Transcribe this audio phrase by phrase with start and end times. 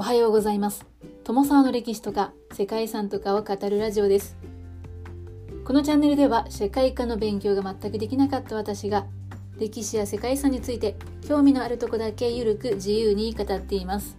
[0.00, 0.86] おはようございます。
[1.24, 4.36] 友沢の歴史とか世界遺産とかを語るラジオです。
[5.64, 9.06] このチャンネルでは世界科の勉強が全くできなかった私が
[9.58, 10.94] 歴史や世界遺産について
[11.26, 14.16] 興味のあるとこだけゆるく自由に語っています。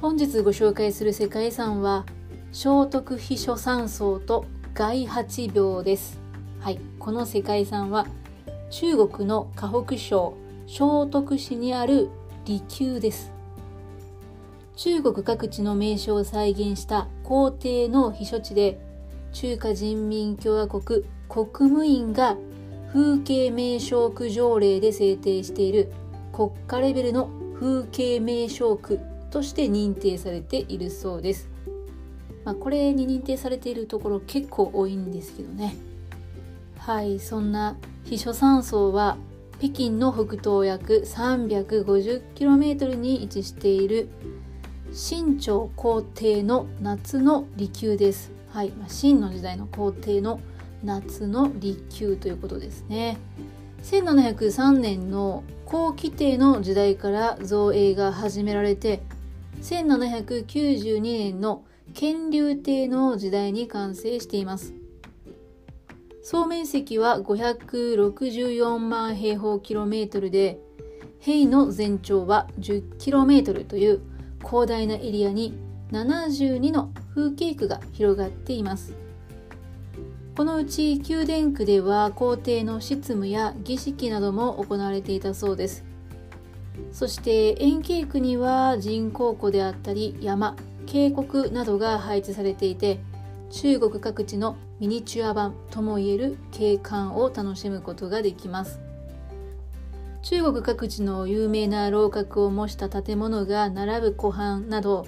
[0.00, 2.06] 本日ご紹介する世界遺産は
[2.50, 6.18] 聖徳秘書山荘と外八廟です。
[6.60, 8.06] はいこの世界遺産は
[8.70, 10.34] 中国の河北省
[10.66, 12.08] 聖徳市にある
[12.46, 13.33] 離宮です。
[14.76, 18.80] 中国各地の名所を再現した皇帝の避暑地で
[19.32, 22.36] 中華人民共和国国務院が
[22.92, 25.92] 風景名勝区条例で制定している
[26.32, 31.48] 国家レベルの風景名勝区として認定されているそうです。
[32.44, 35.74] まあ、これに認定されているところ結構多いんですけどね。
[36.78, 39.16] はい、そんな避暑山荘は
[39.58, 44.08] 北京の北東約 350km に位置している
[44.94, 48.30] 清朝皇帝の夏の離宮です。
[48.50, 50.40] はい、まあ、清の時代の皇帝の
[50.84, 53.18] 夏の離宮ということですね。
[53.82, 59.02] 1703年の後期帝の時代から造営が始められて
[59.62, 64.74] 1792年の乾隆帝の時代に完成しています。
[66.22, 70.60] 総面積は564万平方キロメートルで、
[71.18, 74.13] 塀の全長は10キロメートルという
[74.44, 75.58] 広大なエリアに
[75.92, 78.94] 72の風景区が広がっています。
[80.36, 85.84] このうち宮殿区では皇帝の執務や儀式なども行われていたそうです。
[86.92, 90.56] そして円形区には人工湖であったり山
[90.86, 92.98] 渓谷などが配置されていて
[93.50, 98.83] 中国各地のミニチュア版ともいえる景観を楽しむことができます。
[100.24, 105.06] 中国各地の有名な楼閣を模した建物が並ぶ湖畔など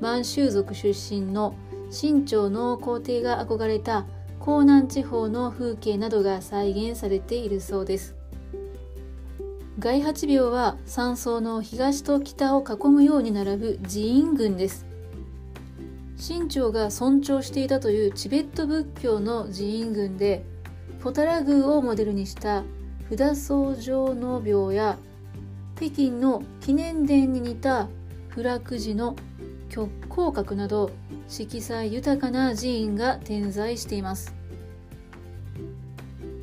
[0.00, 1.54] 満州族出身の
[1.92, 4.04] 清朝の皇帝が憧れた
[4.40, 8.16] 江南地方の風景などが再現されているそうです。
[9.78, 14.86] 外八廟は山荘の東と北を囲むように並ぶ寺院群です。
[16.16, 20.44] 清朝が尊重していたというチベット仏教の寺院群で
[21.00, 22.64] ポタラ宮をモデルにした
[23.10, 24.98] 札草状の廟や
[25.76, 27.88] 北京の記念殿に似た
[28.28, 29.16] フラク寺の
[29.68, 30.90] 極光閣など
[31.28, 34.34] 色彩豊かな寺院が点在しています。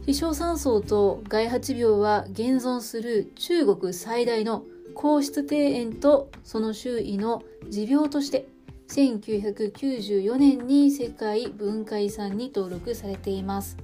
[0.06, 8.48] 飛翔山荘と外八廟は現存する中国最大の皇室庭園とその周囲の持病として
[8.88, 13.78] 1994年に世界文化遺産に登録されています。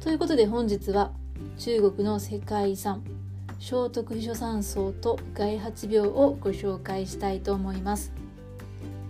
[0.00, 1.12] ということで本日は
[1.58, 3.02] 中国の世界遺産
[3.60, 8.12] 聖徳秘書山荘と外八廟をご紹介したいと思います。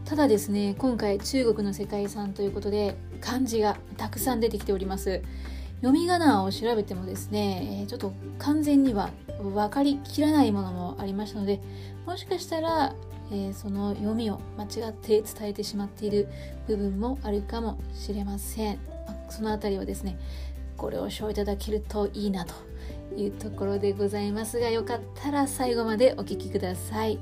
[0.05, 5.22] ただですね今回中国の世界遺産ということで漢字がたくさん出てきております。
[5.81, 11.61] 読み仮名を調べてもですねちょっと完全には分かりきらないものもありましたので
[12.05, 12.94] もしかしたら、
[13.31, 16.27] えー、その読みを間違って伝えてしまっている
[16.67, 18.78] 部分もあるかもしれません。
[19.31, 20.19] その辺りはですね
[20.78, 22.55] ご了承いただけるといいなと
[23.16, 27.19] いうところでございますがよかったら最後までお聴きください。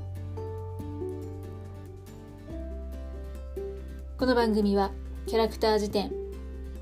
[4.17, 4.91] この番組は
[5.25, 6.11] キャラクター辞典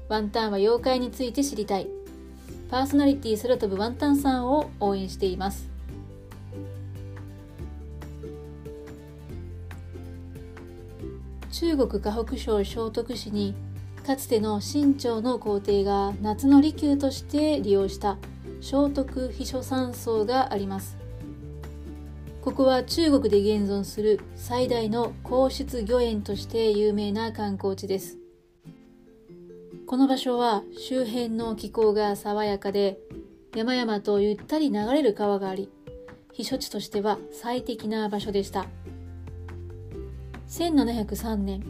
[0.08, 1.88] ワンタンは妖怪について知りたい。
[2.70, 5.70] パーソナリティ空飛ぶワンタンさんを応援しています。
[11.52, 13.56] 中国河北省聖徳市に
[14.06, 18.20] かつての清朝の皇帝が夏の離宮として利用した
[18.62, 20.96] 聖徳秘書山荘があります。
[22.44, 28.20] ここは中国で現存する最大の皇室御苑として有名な観光地です。
[29.88, 33.00] この場所は周辺の気候が爽やかで
[33.56, 35.72] 山々とゆったり流れる川があり
[36.32, 38.68] 避暑地としては最適な場所でした。
[40.48, 41.64] 1703年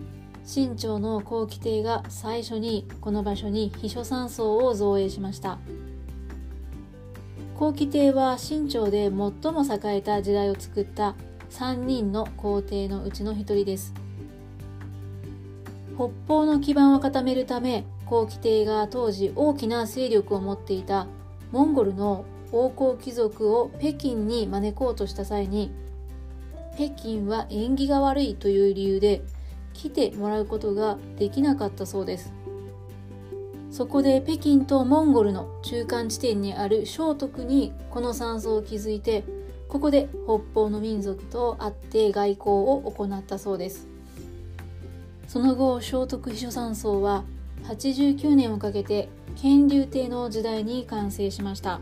[0.46, 5.58] 清朝の後期帝が最初にこの場所に秘書山荘を造営しました。
[7.58, 9.32] 後期帝は清朝で最も
[9.64, 11.16] 栄えた時代を作った
[11.50, 13.94] 3人の皇帝のうちの1人です。
[15.96, 21.08] 北方の基盤を固めるため後期帝が当時大きな勢力を持っていた
[21.52, 25.72] モンゴルの王侯貴族を北京に招こうとした際に
[26.76, 29.22] 北京は縁起が悪いという理由で
[29.76, 32.34] 来てもらうことができなかったそうです。
[33.70, 39.26] そこで北京とモンゴルの中間地点にある聖徳にこの山荘を築いて
[39.68, 43.88] ここで北方の民族と会って外交を行ったそうです。
[45.28, 47.26] その後聖徳秘書山荘は
[47.64, 49.10] 89年をかけて
[49.42, 51.82] 乾隆帝の時代に完成しました。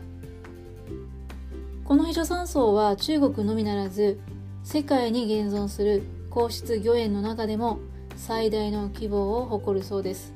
[1.84, 4.18] この秘書山荘は中国のみならず
[4.64, 6.02] 世界に現存する
[6.34, 7.78] 皇室御苑の中でも
[8.16, 10.34] 最大の規模を誇るそうです。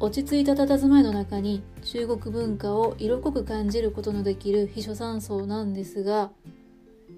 [0.00, 6.32] 落ち着いた佇まいの中に中国文化を色濃く感じることのできる秘書山荘なんですが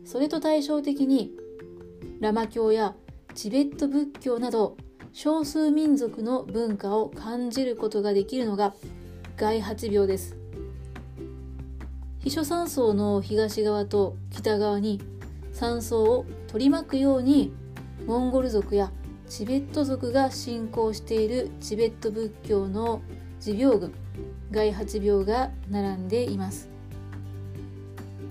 [0.05, 1.33] それと対照的に
[2.21, 2.95] ラマ教や
[3.35, 4.77] チベット仏教など
[5.15, 8.75] 少数民族の文化を感じることができるのが
[9.39, 10.37] 外八病です。
[12.19, 15.01] 秘書山荘の東側と北側に
[15.55, 17.53] 山荘を取り巻くように
[18.07, 18.91] モンゴル族や
[19.29, 23.03] チベット族が信仰しているチベット仏教の
[23.39, 23.95] 持病群
[24.51, 26.71] 外八病が並んでいます。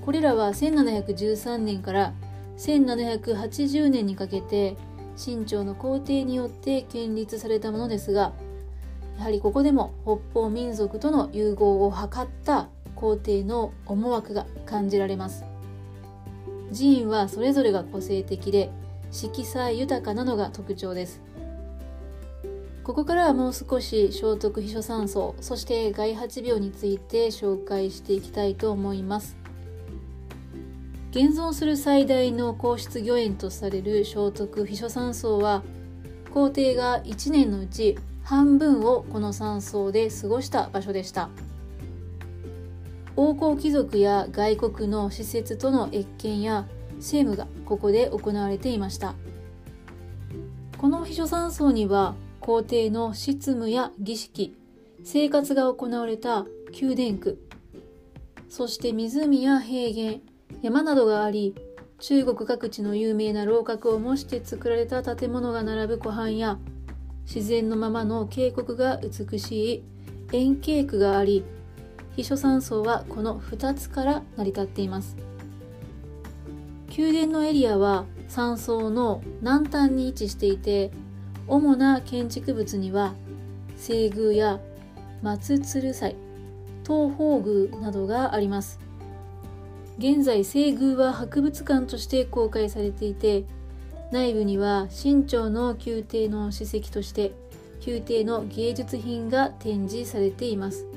[0.02, 2.14] これらは1713年から
[2.58, 4.78] 1780年にかけて
[5.16, 8.34] 清朝の皇帝によって建立されたものですが
[9.18, 15.44] やはりここでも北方民族との融合を図った皇帝の思惑が感じられます。
[16.74, 18.70] 寺院はそれぞれが個性的で
[19.12, 21.22] 色彩豊かなのが特徴です。
[22.84, 29.36] ここからはもう少し聖徳秘書山荘そして外八病について紹介していきたいと思います。
[31.12, 35.64] 現存する最大の皇室御苑とされる聖徳秘書山荘は
[36.34, 41.30] 皇帝が1年のうち半分をこの山荘で過ごした場所でした。
[43.18, 46.66] 王侯貴族や外国の施設との謁見や
[46.98, 49.16] 政務がここで行われていました。
[50.78, 54.56] この秘書山荘には皇帝の執務や儀式
[55.04, 56.46] 生活が行われた
[56.80, 57.42] 宮殿区
[58.48, 60.20] そして湖や平原
[60.62, 61.56] 山などがあり
[62.00, 66.60] 中国各地の有名な楼閣を模して作られた建物が並ぶ湖畔や
[67.26, 69.84] 自然のままの渓谷が美しい
[70.32, 71.44] 円形区があり
[72.18, 75.16] 秘書山荘はこの2つから成り立っています。
[76.98, 80.90] 宮殿のエリアは山荘の南端に位置していて
[81.48, 83.14] 主な建築物には
[83.78, 84.60] 西宮や
[85.22, 86.16] 松鶴祭
[86.84, 88.80] 東方宮などがあります。
[90.00, 93.46] 現在西宮は博物館として公開されていて
[94.12, 97.34] 内部には清朝の宮廷の史跡として
[97.86, 100.97] 宮廷の芸術品が展示されています。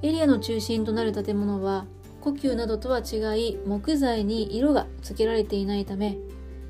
[0.00, 1.86] エリアの中心となる建物は
[2.20, 6.18] 故宮などとは違い木材に色がつけられていないため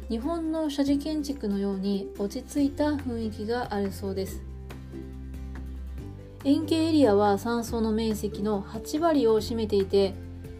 [0.09, 4.43] 日本の社寺建築のように落ち着いた雰囲気があるそうです。
[6.45, 10.15] 円形エリアは山荘の面積の8割を占めていて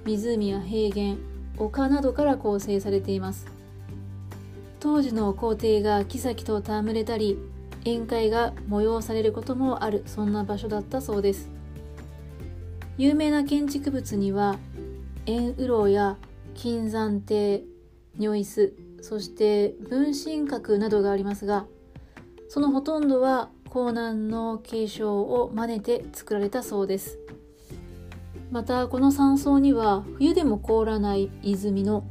[0.05, 1.17] 湖や平原
[1.57, 3.47] 丘などから構成されています。
[4.81, 7.39] 当時の皇帝が妃と戯れたり
[7.87, 11.58] 宴会が催されることもあるそんな場所だったそうです。
[12.99, 14.59] 有名な建築物には
[15.27, 16.17] 円雨楼や
[16.55, 17.63] 金山亭
[18.19, 21.67] 如意巣そして分身閣などがありますが
[22.49, 27.19] そのほとんどは江南の継承を真似て作られたそうです。
[28.51, 32.05] またこの山荘には冬でも凍らない泉の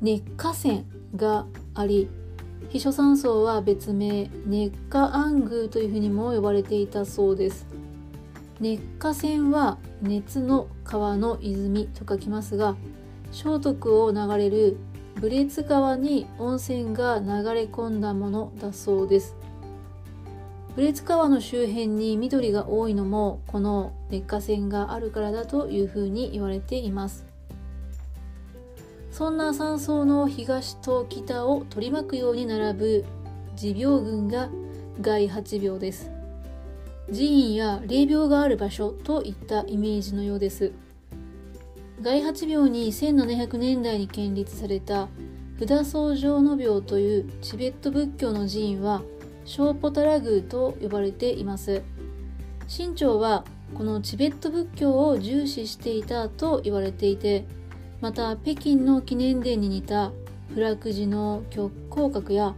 [0.00, 2.08] 熱火泉があり
[2.68, 7.66] 秘書山荘は別名熱火暗宮というふうにも呼ばれていたそうです。
[8.60, 12.76] 熱火泉は熱の川の泉と書きますが
[13.32, 14.76] 聖徳を流れる
[15.20, 19.36] 武烈川に温泉が流れ込んだものだそうです。
[20.76, 27.24] 武烈川の周辺に緑が多いのもこの熱火泉があるからだというふうに言われています。
[29.12, 33.04] そんな山荘の東と北を取り巻くように並ぶ
[33.54, 34.48] 持病群が
[35.00, 36.13] 外八病です。
[37.08, 40.72] 寺院や霊廟がある場所といったイメージのようです。
[42.00, 45.08] 外八廟に1700年代に建立された
[45.58, 49.02] 札僧正の廟というチベット仏教の寺院は
[49.44, 51.82] 小ポタラ宮と呼ばれています。
[52.66, 53.44] 清朝は
[53.74, 57.44] このチベット仏教を重視していたと言われていて
[58.00, 60.12] また北京の記念殿に似た
[60.54, 62.54] 不落寺の極光閣や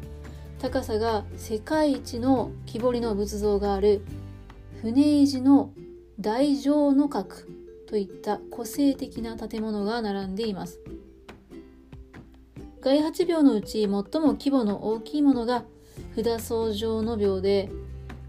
[0.58, 4.02] 高さが世界一の木彫りの仏像がある
[4.86, 5.72] 船井寺の
[6.20, 7.48] 大乗の閣
[7.88, 10.78] といった個性的な建物が並んでいます。
[12.80, 15.64] 外八廟のうち最も規模の大きいものが
[16.14, 17.68] 札僧正の廟で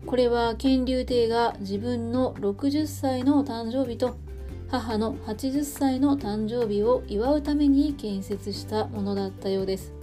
[0.07, 4.17] これは乾隆帝が自分の60歳の誕生日と
[4.67, 9.93] 母の80歳の誕生日を祝うために建設したものだったようです。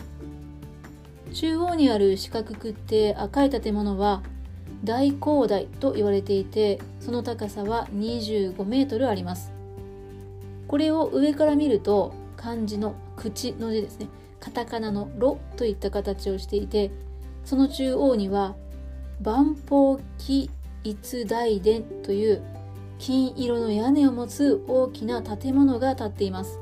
[1.32, 4.22] 中央にある四角くって赤い建物は
[4.84, 9.52] 大高台と言われていてその高さは25メートルあります。
[10.68, 14.08] これを上から見ると漢字の口の字ですね。
[14.40, 16.90] カタカナの「ロ」といった形をしていて
[17.44, 18.54] その中央には
[19.22, 20.50] 万宝木
[20.84, 22.42] 逸大殿という
[22.98, 26.58] 金色の屋根を持つ大きな建物が建っています。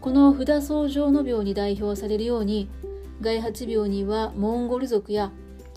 [0.00, 2.70] この札草状の廟に代表されるように
[3.20, 5.30] 外八廟にはモンゴル族や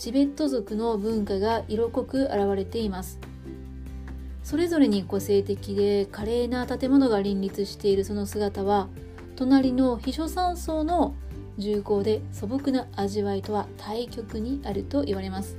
[0.04, 3.22] チベット族の文化が色濃く現れています。
[4.44, 8.90] それぞれに個性的で華麗な建物が林立しているその姿は
[9.38, 11.16] 隣の秘書山荘の
[11.58, 15.56] 重厚で素朴な味わいとは対極にあると言われます。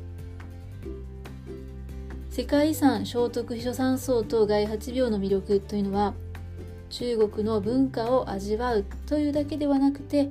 [2.28, 6.12] 世界遺産聖徳秘書山荘と外八廟の魅力というのは
[6.90, 10.28] 中国の文化を味わうというだけではなくて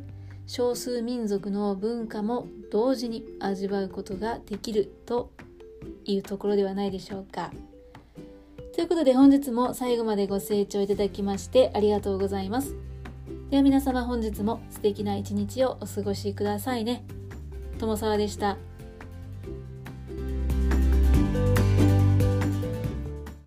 [0.55, 5.31] 少数民族の文化も同時に味わうことができると
[6.05, 7.51] いうところではないでしょうか。
[8.75, 12.75] ということで本日も最後までご清聴いただきましてありがとうございます。
[13.49, 17.03] では皆様本日も素敵な一日をお過ごしくださいね。
[17.79, 18.55] 友沢でした。